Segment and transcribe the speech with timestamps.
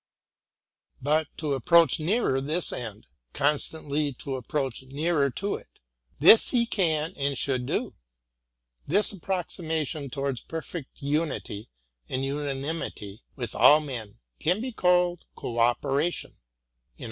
[0.99, 5.77] But to approach nearer this end,— constantly to ap proach nearer to it,—
[6.19, 7.93] this he can and should do.
[8.87, 11.69] This approximation towards perfect unity
[12.09, 16.35] and unanimity with all men may be called co operation.